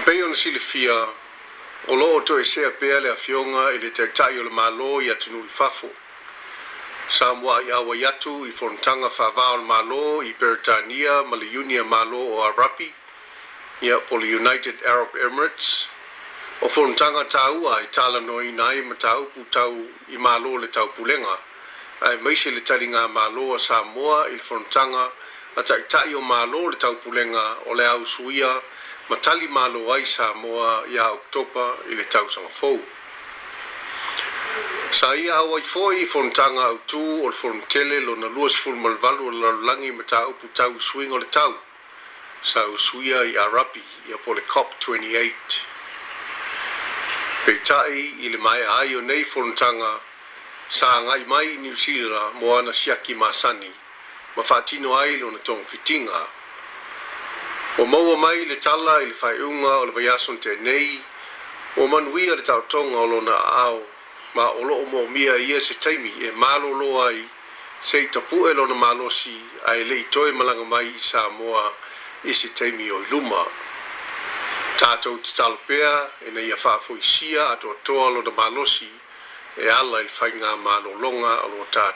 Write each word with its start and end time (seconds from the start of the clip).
e 0.00 0.02
pei 0.02 0.22
ona 0.22 0.34
silifia 0.34 1.08
o 1.88 1.94
loo 1.94 2.20
toesea 2.20 2.70
pea 2.80 3.00
le 3.00 3.10
afioga 3.10 3.68
i 3.72 3.78
le 3.78 3.90
taʻitaʻi 3.92 4.38
o 4.40 4.42
le 4.48 4.48
mālō 4.58 4.90
i 5.04 5.10
atunuu 5.12 5.44
i 5.44 5.48
fafo 5.52 5.90
sa 7.08 7.28
muaʻi 7.40 7.68
auai 7.78 8.04
atu 8.10 8.46
i 8.46 8.52
fonotaga 8.60 9.10
faavā 9.18 9.46
o 9.52 9.56
le 9.60 9.66
mālō 9.72 10.04
i 10.24 10.32
peretania 10.32 11.16
ma 11.28 11.36
le 12.04 12.16
o 12.16 12.42
arapi 12.48 12.88
ia 13.82 13.98
po 14.08 14.16
le 14.16 14.24
united 14.36 14.76
arab 14.86 15.16
emirates 15.26 15.86
o 16.62 16.68
fonotaga 16.68 17.24
tāua 17.36 17.82
e 17.82 17.86
talanoina 17.92 18.64
ai 18.70 18.80
ma 18.82 18.94
taupu 18.94 19.44
tau 19.50 19.84
i 20.08 20.16
malo 20.16 20.56
le 20.56 20.68
tau 20.68 20.88
pulenga. 20.96 21.36
taupulega 21.36 22.16
ae 22.16 22.16
maisi 22.24 22.50
le 22.54 22.60
taliga 22.60 23.08
malo 23.08 23.54
a 23.54 23.58
Samoa 23.58 23.94
moa 23.94 24.28
i 24.28 24.32
le 24.32 24.44
fonotaga 24.48 25.10
a 25.56 25.60
taʻitaʻi 25.62 26.14
o 26.16 26.20
malo 26.20 26.68
le 26.70 26.76
tau 26.78 26.94
pulenga 27.04 27.56
o 27.66 27.74
le 27.74 27.84
suia 28.06 28.62
ma 29.10 29.16
tali 29.16 29.48
malo 29.50 29.90
ai 29.92 30.04
sa 30.06 30.32
moa 30.38 30.86
ia 30.86 31.10
oktopa 31.10 31.82
i 31.90 31.94
le 31.98 32.04
tau 32.06 32.28
sanga 32.30 32.48
fou. 32.48 32.78
Sa 34.94 35.12
ia 35.18 35.34
hawa 35.34 35.58
i 35.58 35.66
i 36.02 36.06
fōntanga 36.06 36.62
au 36.70 36.78
tū 36.86 37.02
o 37.24 37.26
le 37.26 37.34
fōntele 37.34 37.98
lo 38.06 38.14
na 38.14 38.28
luas 38.30 38.54
fōrmalvalu 38.62 39.22
o 39.26 39.30
la 39.42 39.50
langi 39.66 39.90
ma 39.90 40.04
ta 40.06 40.22
upu 40.30 40.46
tau 40.54 40.78
swing 40.78 41.10
o 41.12 41.18
le 41.18 41.26
tau. 41.26 41.54
Sa 42.42 42.62
u 42.70 42.76
i 43.02 43.10
a 43.34 43.48
rapi 43.50 43.82
i 44.08 44.12
a 44.12 44.16
pole 44.18 44.42
COP28. 44.46 45.58
Pei 47.46 47.58
tai 47.66 48.14
i 48.24 48.28
le 48.30 48.38
mai 48.38 48.62
ai 48.62 48.94
o 48.94 49.00
nei 49.00 49.24
fōntanga 49.24 49.90
sa 50.70 51.00
ngai 51.00 51.24
mai 51.26 51.54
i 51.56 51.56
New 51.56 51.74
Zealand 51.74 52.38
moana 52.38 52.70
siaki 52.72 53.14
maasani 53.14 53.72
ma 54.36 54.42
fātino 54.42 54.94
ai 55.02 55.18
lo 55.18 55.34
na 55.34 55.38
tōng 55.42 55.66
fitinga 55.66 56.22
o 57.78 57.84
maua 57.84 58.16
mai 58.16 58.44
le 58.44 58.56
tala 58.56 58.98
i 59.00 59.06
le 59.06 59.14
faiʻuga 59.14 59.70
o 59.80 59.84
le 59.86 59.92
vaiaso 59.94 60.32
ni 60.32 60.38
tenei 60.38 61.00
ua 61.76 61.86
manuia 61.86 62.34
le 62.34 62.42
taotoga 62.42 62.96
o 62.98 63.06
lona 63.06 63.30
aao 63.36 63.82
ma 64.34 64.44
o 64.50 64.60
loo 64.64 64.84
moomia 64.90 65.36
ia 65.38 65.56
e 65.56 65.60
se 65.60 65.74
taimi 65.74 66.10
e 66.18 66.30
malōlō 66.34 67.06
ai 67.06 67.22
sei 67.80 68.06
tapuʻe 68.08 68.54
lona 68.58 68.74
malosi 68.74 69.36
ae 69.70 69.84
leʻi 69.84 70.04
toe 70.10 70.32
malaga 70.32 70.64
mai 70.64 70.86
i 70.90 70.98
sa 70.98 71.28
moa 71.28 71.70
i 72.24 72.34
se 72.34 72.48
taimi 72.48 72.90
o 72.90 72.98
i 73.02 73.06
luma 73.10 73.46
tatou 74.76 75.18
tatalo 75.22 75.56
pea 75.66 76.10
e 76.26 76.28
ina 76.28 76.40
ia 76.40 76.56
faafoisia 76.56 77.48
atoatoa 77.54 78.10
lona 78.10 78.30
malosi 78.30 78.90
e 79.56 79.70
ala 79.70 80.00
i 80.02 80.08
le 80.38 80.56
malo 80.56 80.90
longa 80.98 81.32
o 81.46 81.48
lo 81.48 81.64
tatou 81.70 81.88